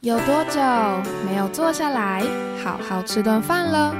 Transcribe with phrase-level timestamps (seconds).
[0.00, 0.60] 有多久
[1.26, 2.22] 没有坐下来
[2.62, 3.92] 好好吃顿饭了？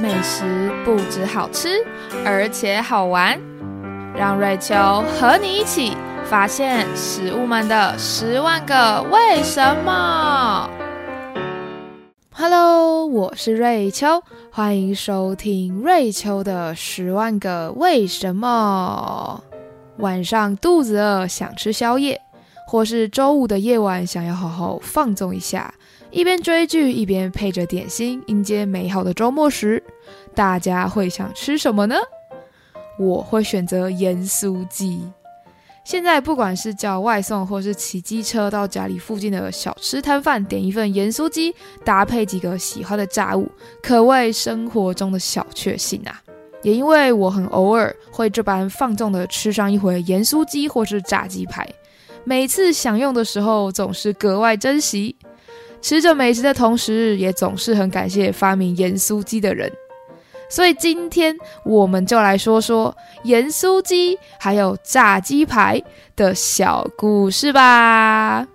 [0.00, 1.84] 美食不止好吃，
[2.24, 3.38] 而且好玩。
[4.16, 4.74] 让瑞秋
[5.20, 5.94] 和你一起
[6.24, 10.70] 发现食物们的十万个为什么。
[12.32, 19.44] Hello，我是瑞秋，欢迎收听瑞秋的十万个为什么。
[19.98, 22.22] 晚上肚子饿，想吃宵夜。
[22.70, 25.72] 或是周五的夜晚，想要好好放纵一下，
[26.10, 29.82] 一边追剧一边配着点心，迎接美好的周末时，
[30.34, 31.96] 大家会想吃什么呢？
[32.98, 35.02] 我会选择盐酥鸡。
[35.82, 41.54] 现在不管是叫外送，或是骑机车到家里附近的小吃摊贩点一份盐酥鸡，
[41.86, 43.50] 搭配几个喜欢的炸物，
[43.82, 46.22] 可谓生活中的小确幸啊！
[46.62, 51.66] 也因为我很偶尔会这般放纵的吃上一回盐酥鸡或是炸鸡排。
[52.28, 55.16] 每次享用的时候，总是格外珍惜。
[55.80, 59.72] 吃着美食的同时，也总是很感谢发明盐酥鸡的人。
[60.50, 65.82] 所以今天我们就来说说盐酥鸡还有炸鸡排
[66.14, 68.46] 的小故事吧。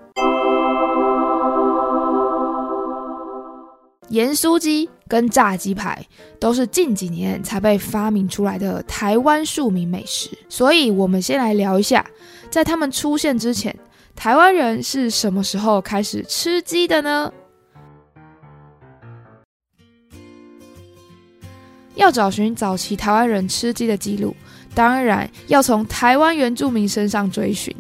[4.10, 6.04] 盐酥鸡跟炸鸡排
[6.40, 12.04] 都是近几年才被发明出来的台湾庶民美食，所以我们先来聊一下。
[12.50, 13.78] 在他们出现之前，
[14.16, 17.32] 台湾人是什么时候开始吃鸡的呢？
[21.94, 24.36] 要找寻早期台湾人吃鸡的记录，
[24.74, 27.72] 当然要从台湾原住民身上追寻。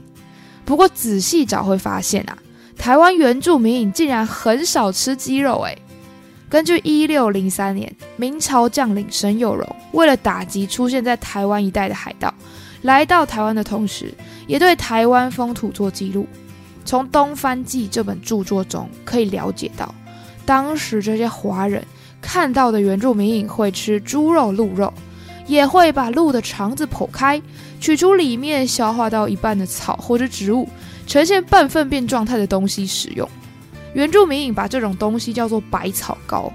[0.66, 2.38] 不过仔细找会发现啊，
[2.78, 5.60] 台湾原住民竟然很少吃鸡肉。
[5.62, 5.76] 诶，
[6.54, 12.32] 根据一六零三年明朝将领沈有容为了打击出现在台湾一带的海盗。
[12.84, 14.14] 来到台湾的同时，
[14.46, 16.28] 也对台湾风土做记录。
[16.86, 19.92] 从《东番记》这本著作中可以了解到，
[20.46, 21.84] 当时这些华人
[22.22, 24.94] 看到的原住民会吃猪肉、鹿肉，
[25.48, 27.42] 也会把鹿的肠子剖开，
[27.80, 30.70] 取出里面消化到一半的草或者植物，
[31.08, 33.28] 呈现半粪便状态的东西使用。
[33.94, 36.52] 原住民把这种东西叫做百草糕。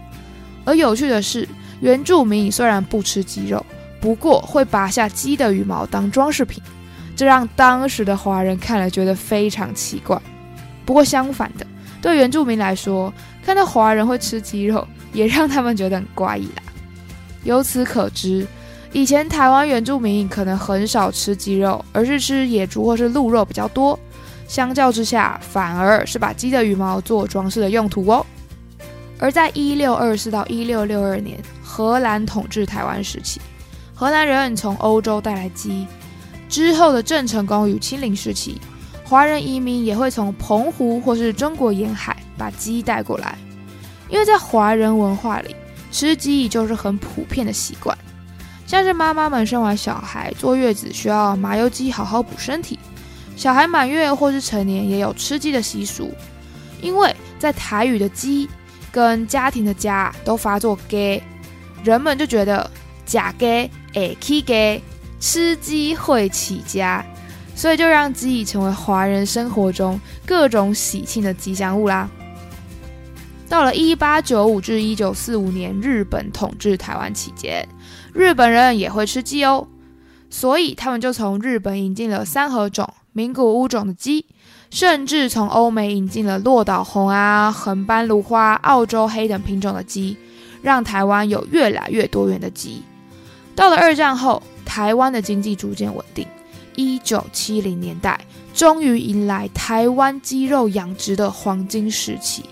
[0.64, 1.48] 而有趣的是，
[1.80, 3.64] 原住民虽然不吃鸡肉。
[4.00, 6.62] 不过会拔下鸡的羽毛当装饰品，
[7.16, 10.16] 这让当时的华人看了觉得非常奇怪。
[10.84, 11.66] 不过相反的，
[12.00, 13.12] 对原住民来说，
[13.44, 16.62] 看到华人会吃鸡肉，也让他们觉得很怪异啦。
[17.42, 18.46] 由此可知，
[18.92, 23.98] 以前台湾原住民可能很少吃鸡肉，而是吃野猪或是鹿肉比较多。
[24.48, 28.26] 相较之下，反而是把鸡的羽毛做装饰的用途哦。
[29.20, 33.40] 而在一六二四到一六六二年，荷兰统治台湾时期。
[33.94, 35.86] 荷兰人从欧洲带来鸡，
[36.48, 38.60] 之后的郑成功与清零时期，
[39.04, 43.36] 华人移民也会从澎湖或是中国沿海把鸡带过来，
[44.08, 45.54] 因为在华人文化里，
[45.90, 47.98] 吃鸡就是很普遍的习惯，
[48.66, 52.78] 像是妈妈们生完小孩坐月子需要麻油鸡好好补身体，
[53.38, 56.12] 小孩满月或是成年也有吃鸡的习俗，
[56.82, 58.48] 因为在台语的“鸡”
[58.90, 61.22] 跟家庭的“家”都发作 “gay”，
[61.84, 62.68] 人们就觉得
[63.06, 63.70] 假 gay。
[63.94, 64.82] 哎，起鸡
[65.20, 67.06] 吃鸡会起家，
[67.54, 72.10] 所以就让鸡成为华人生活中各种喜庆的吉祥物啦。
[73.48, 77.64] 到了一八九五至一九四五年，日本统治台湾期间，
[78.12, 79.68] 日本人也会吃鸡哦，
[80.28, 84.24] 所以他们就从日本引进了三合种、名古屋种的鸡，
[84.70, 90.16] 甚至从欧美引进了落岛红啊、横斑芦花、澳洲黑等品种的鸡，
[90.62, 92.80] 让台湾有越来越多元的鸡。
[93.56, 96.24] 到了二战后，台湾的经济逐渐稳定。
[96.76, 98.20] 一九七零年代，
[98.54, 102.44] 终于迎来台湾鸡肉养殖的黄金时期。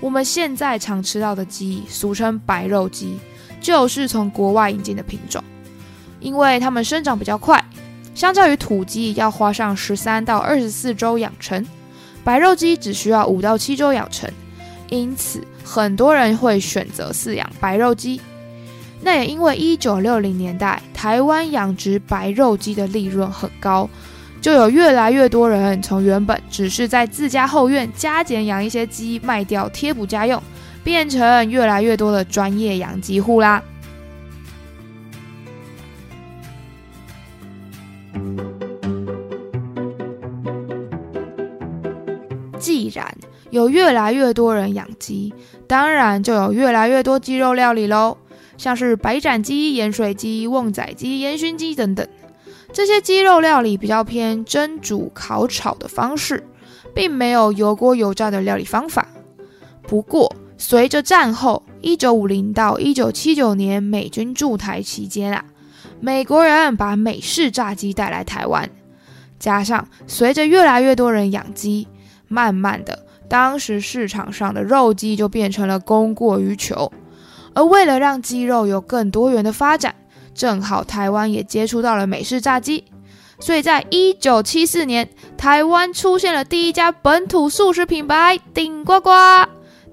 [0.00, 3.16] 我们现在常吃到的鸡，俗称白肉鸡，
[3.58, 5.42] 就是从国外引进的品种。
[6.20, 7.62] 因为它们生长比较快，
[8.14, 11.66] 相较于土鸡要花上十三到二十四周养成，
[12.22, 14.30] 白肉鸡只需要五到七周养成。
[14.88, 18.20] 因此，很多人会选择饲养白肉鸡。
[19.00, 23.88] 那也因为一九六零年代台湾养殖白肉鸡的利润很高，
[24.40, 30.40] 就有越来越多人从原本只是在自家后院加减养一些鸡卖掉贴补家用，
[30.82, 33.60] 变成越来越多的专业养鸡户啦。
[43.54, 45.32] 有越来越多人养鸡，
[45.68, 48.18] 当然就有越来越多鸡肉料理喽。
[48.58, 52.04] 像是白斩鸡、盐水鸡、旺仔鸡、烟熏鸡等等，
[52.72, 56.44] 这些鸡肉料理比较偏蒸、煮、烤、炒的方式，
[56.92, 59.06] 并没有油锅油炸的料理方法。
[59.86, 65.44] 不过，随着战后一九五零到一九七九年美军驻台期间啊，
[66.00, 68.68] 美国人把美式炸鸡带来台湾，
[69.38, 71.86] 加上随着越来越多人养鸡，
[72.28, 76.92] 慢慢的，当时市场上的肉鸡就变成了供过于求。
[77.54, 79.94] 而为了让鸡肉有更多元的发展，
[80.34, 82.84] 正好台湾也接触到了美式炸鸡，
[83.38, 89.10] 所以在一九七四年，台湾出现了第一家本土素食品牌顶呱呱。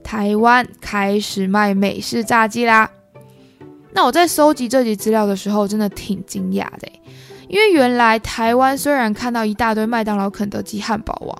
[0.03, 2.89] 台湾开始卖美式炸鸡啦！
[3.93, 6.91] 那我在收集这集资料的时候，真的挺惊讶的，
[7.47, 11.37] 因为原来台湾虽然看到一大堆麦当劳、肯德基、汉堡王，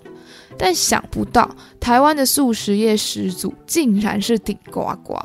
[0.57, 1.49] 但想不到
[1.79, 5.15] 台湾的素食业始祖竟然是顶呱呱。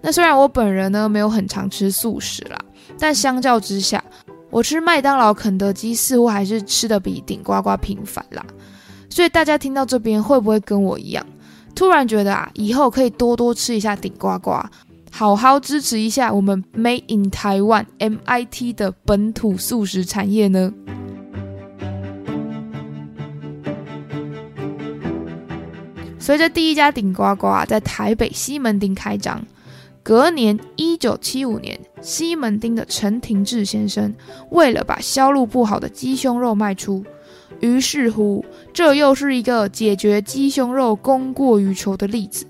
[0.00, 2.56] 那虽然我本人呢没有很常吃素食啦，
[2.98, 4.02] 但相较之下，
[4.50, 8.44] 我吃麦当劳、肯德基似乎还是吃的比顶呱呱频繁啦。
[9.10, 11.26] 所以大家听到这边会不会跟我一样？
[11.74, 14.64] 突然觉得啊，以后可以多多吃一下顶呱呱，
[15.10, 20.72] 好好支持一下我们 Made in Taiwan MIT 的本土素食产业呢。
[26.28, 29.42] 随着第一家顶呱呱在台北西门町开张，
[30.02, 34.14] 隔年一九七五年，西门町的陈廷志先生
[34.50, 37.02] 为了把销路不好的鸡胸肉卖出。
[37.60, 38.44] 于是乎，
[38.74, 42.44] 这又是一个解决鸡胸肉供过于求的例子。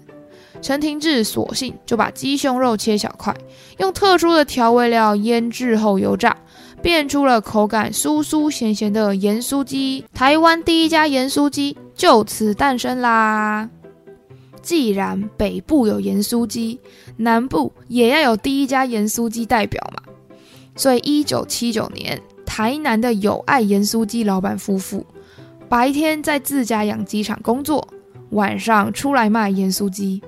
[0.61, 3.33] 陈廷志索性就把鸡胸肉切小块，
[3.79, 6.37] 用特殊的调味料腌制后油炸，
[6.83, 10.05] 变出了口感酥酥咸咸的盐酥鸡。
[10.13, 13.69] 台湾第一家盐酥鸡就此诞生啦！
[14.63, 16.79] 既然北部有盐酥鸡，
[17.17, 20.03] 南部也要有第一家盐酥鸡代表嘛。
[20.77, 22.19] 所以，一九七九年。
[22.47, 25.07] 台南的友爱盐酥鸡老板夫妇，
[25.69, 27.87] 白天在自家养鸡场工作，
[28.31, 30.23] 晚上出来卖盐酥鸡。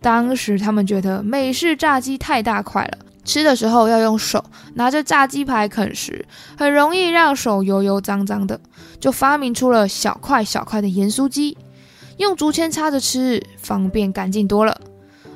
[0.00, 4.42] 当时他们觉得美式炸鸡太大块了，吃的时候要用手
[4.72, 6.24] 拿着炸鸡排啃食，
[6.56, 8.58] 很容易让手油油脏脏的，
[8.98, 11.58] 就发明出了小块小块的盐酥鸡，
[12.16, 14.80] 用竹签插着吃，方便干净多了。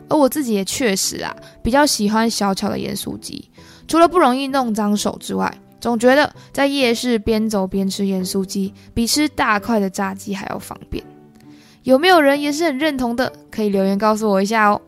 [0.08, 3.50] 而我自己也确实啊，比较喜欢小巧的盐酥鸡，
[3.86, 5.54] 除了不容易弄脏手之外。
[5.78, 11.04] 总觉得在夜市边走边吃盐酥鸡，比吃大块的炸鸡还要方便。
[11.82, 13.30] 有没有人也是很认同的？
[13.50, 14.80] 可以留言告诉我一下哦。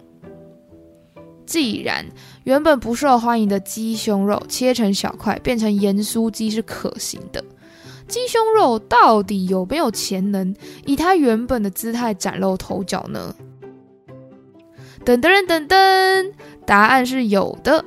[1.47, 2.07] 既然
[2.45, 7.43] 原本不受欢迎的鸡胸肉切成小块变成盐酥鸡是可行的，
[8.07, 10.55] 鸡胸肉到底有没有潜能
[10.85, 13.35] 以它原本的姿态崭露头角呢？
[15.05, 16.33] 噔噔噔噔，
[16.67, 17.85] 答案是有的。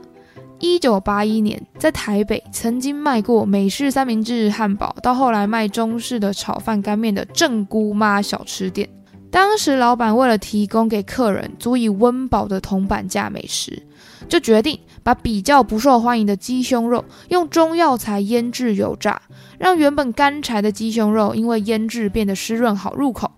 [0.60, 8.90] 一九八一年，在台北曾经卖过美式三明治汉堡，到后来卖中式的炒饭干面的正姑妈小吃店。
[9.30, 13.84] 当时老板为了提供给客人足以温饱的铜板价美食，
[14.30, 19.22] 就决定把比较不受欢迎的鸡胸肉用中药材腌制油炸，
[19.60, 23.30] 让原本干柴的鸡胸肉因为腌制变得湿润好入口，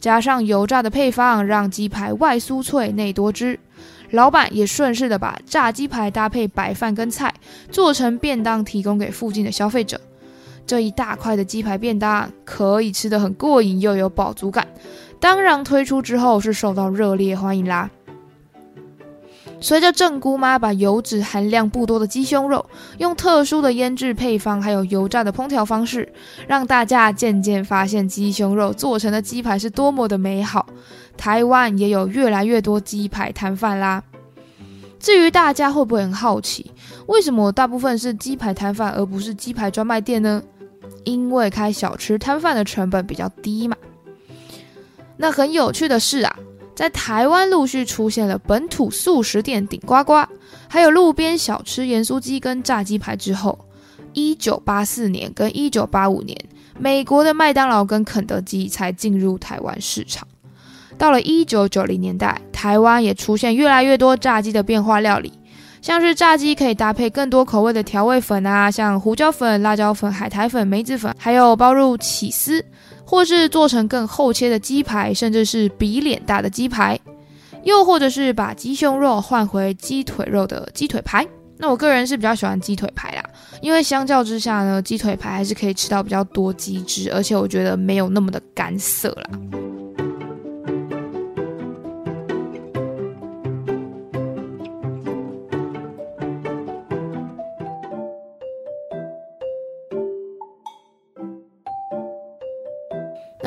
[0.00, 3.60] 加上油炸的配方，让鸡排外酥脆内多汁。
[4.10, 7.32] 老板也顺势的把炸鸡排搭配白饭跟菜
[7.70, 10.00] 做成便当，提供给附近的消费者。
[10.66, 14.66] 这一大块的鸡排便当可以吃得很过瘾，又有饱足感。
[15.20, 17.90] 当然推出之后是受到热烈欢迎啦。
[19.60, 22.66] 随着正姑妈把油脂含量不多的鸡胸肉
[22.98, 26.12] 用特殊的腌制配方，还有油炸的烹调方式，
[26.46, 30.66] 让大家渐渐发现鸡胸肉做成的鸡排是多么的美好。
[31.16, 34.02] 台湾也有越来越多鸡排摊贩啦。
[34.98, 36.70] 至于大家会不会很好奇，
[37.06, 40.42] 为什么大部分是鸡排摊贩而不是鸡排专卖店呢？
[41.04, 43.76] 因为开小吃摊贩的成本比较低嘛。
[45.16, 46.36] 那很有趣的是啊，
[46.74, 50.24] 在台湾陆续出现了本土素食店顶呱呱，
[50.68, 53.58] 还有路边小吃盐酥鸡跟炸鸡排之后，
[54.12, 56.36] 一九八四年跟一九八五年，
[56.78, 60.26] 美国的麦当劳跟肯德基才进入台湾市场。
[60.96, 65.32] 到了一九九零年代，台湾也出现越来越多炸鸡的变化料理，
[65.82, 72.64] 像是炸鸡可以搭配更多口味的调味粉啊，像胡椒粉、辣椒粉、海苔粉、梅子粉，还有包入起司，
[73.14, 76.98] 或是做成更厚切的鸡排，甚至是比脸大的鸡排，
[77.62, 81.24] 又或者是把鸡胸肉换回鸡腿肉的鸡腿排。
[81.56, 83.22] 那我个人是比较喜欢鸡腿排啦，
[83.60, 89.38] 因为相较之下呢，鸡腿排还是可以吃到比较多鸡汁，而且我觉得没有那么的干涩啦。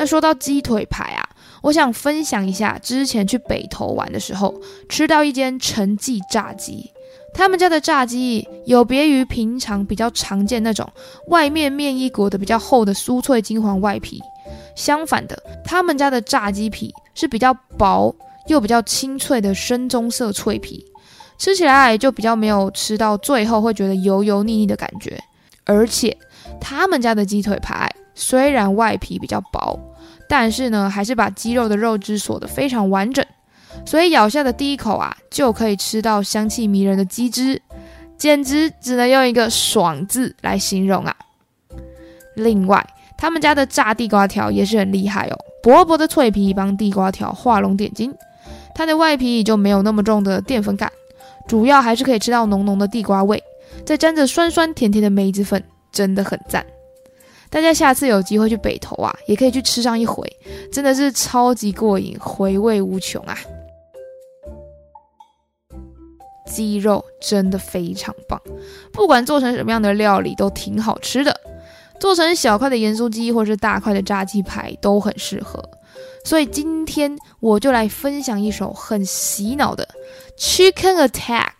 [0.08, 1.22] 说到鸡腿排啊，
[1.62, 4.52] 我想分享一下之前去北投玩的时候，
[4.88, 6.90] 吃到一间陈记炸鸡。
[7.34, 10.90] 他们家的炸鸡有别于平常比较常见那种
[11.28, 14.20] 外面面衣裹的比较厚的酥脆金黄外皮，
[14.74, 18.12] 相反的，他们家的炸鸡皮是比较薄
[18.46, 20.84] 又比较清脆的深棕色脆皮，
[21.36, 25.16] 吃起来就比较没有吃到最后会觉得油油腻腻的感觉，
[25.64, 26.16] 而且
[26.58, 29.78] 他们家的鸡腿排虽然外皮比较薄。
[30.28, 33.24] 但是呢，还是把鸡肉的肉汁锁得非常完整，
[33.86, 37.62] 所以咬下的第一口啊，就可以吃到香气迷人的鸡汁，
[38.18, 41.16] 简直只能用一个“爽”字来形容啊。
[42.34, 48.14] 另外，他们家的炸地瓜条也是很厉害哦，薄薄的脆皮帮地瓜条画龙点睛，
[48.74, 50.92] 它的外皮也就没有那么重的淀粉感，
[51.48, 53.42] 主要还是可以吃到浓浓的地瓜味，
[53.86, 56.64] 再沾着酸酸甜甜的梅子粉，真的很赞。
[57.50, 60.30] 大家下次有机会去北投啊，也可以去吃上一回，
[60.70, 63.36] 真的是超级过瘾，回味无穷啊！
[66.46, 68.40] 鸡肉真的非常棒，
[68.92, 71.38] 不管做成什么样的料理都挺好吃的，
[72.00, 75.62] 做成小块的盐酥鸡或是大块的炸鸡排都很适合。
[76.24, 79.86] 所以今天我就来分享一首很洗脑的
[80.72, 81.50] 《Chicken Attack》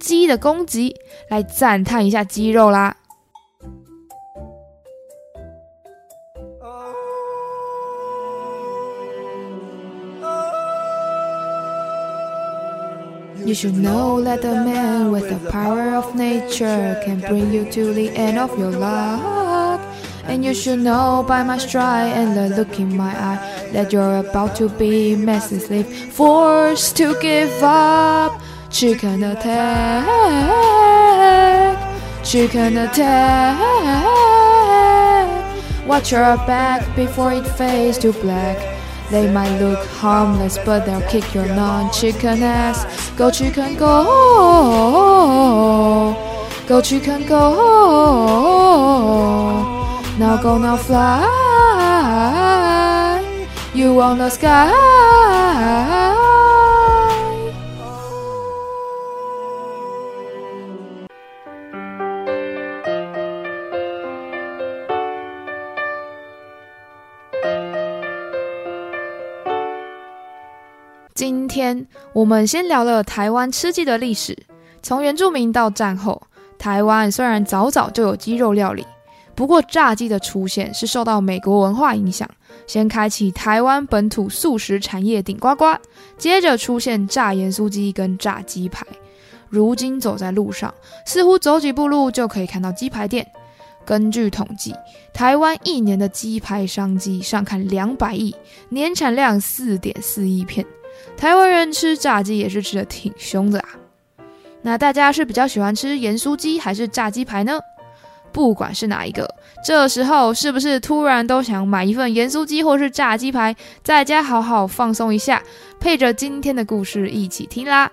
[0.00, 0.94] 鸡的攻击，
[1.28, 2.96] 来赞叹一下鸡肉啦
[13.48, 18.10] ！You should know that a man with the power of nature can bring you to the
[18.10, 19.80] end of your luck.
[20.24, 23.38] And you should know by my stride and the look in my eye
[23.72, 28.38] that you're about to be mercilessly forced to give up.
[28.68, 29.48] Chicken attack,
[32.22, 33.56] chicken attack.
[35.86, 38.58] Watch your back before it fades to black.
[39.10, 42.84] They might look harmless, but they'll kick your non-chicken ass.
[43.18, 44.04] Go chicken go,
[46.68, 47.50] go chicken go.
[50.20, 51.26] Now go now fly,
[53.74, 54.97] you on the sky.
[71.28, 74.34] 今天我们先聊了台湾吃鸡的历史。
[74.82, 76.22] 从原住民到战后，
[76.58, 78.86] 台湾虽然早早就有鸡肉料理，
[79.34, 82.26] 不过炸鸡的出现是受到美国文化影响，
[82.66, 85.76] 先开启台湾本土素食产业顶呱呱，
[86.16, 88.86] 接着出现炸盐酥鸡跟炸鸡排。
[89.50, 90.72] 如今走在路上，
[91.04, 93.26] 似乎走几步路就可以看到鸡排店。
[93.84, 94.74] 根据统计，
[95.12, 98.34] 台湾一年的鸡排商机上看两百亿，
[98.70, 100.64] 年产量四点四亿片。
[101.18, 103.70] 台湾人吃炸鸡也是吃的挺凶的啊。
[104.62, 107.58] 那大家是比较喜欢吃盐酥鸡还是炸鸡排呢？
[108.30, 109.28] 不管是哪一个，
[109.64, 115.42] 这时候是不是突然都想买一份盐酥鸡或是炸鸡排，在家好好放松一下，
[115.80, 117.90] 配着今天的故事一起听啦？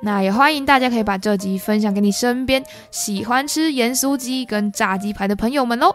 [0.00, 5.92] 那也欢迎大家可以把这集分享给你身边喜欢吃盐酥鸡跟炸鸡排的朋友们哦。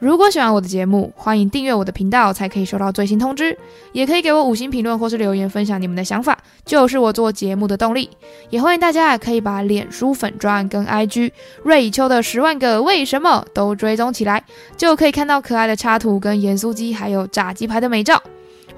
[0.00, 3.56] 如果喜欢我的节目，欢迎订阅我的频道，才可以收到最新通知。
[3.92, 8.08] 也可以给我五星评论或是留言，分享你们的想法，就是我做节目的动力。
[8.48, 14.42] 也欢迎大家可以把脸书粉钻跟 IG 瑞秋的十万个为什么都追踪起来，
[14.74, 18.22] 就可以看到可爱的插图跟盐酥鸡还有炸鸡排的美照，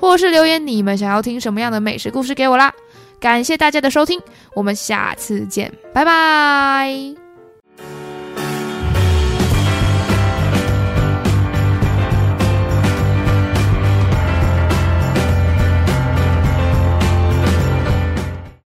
[0.00, 2.73] 或是留言你们想要听什么样的美食故事给我啦。
[3.21, 4.21] 感谢大家的收听，
[4.55, 7.22] 我们下次见，拜拜。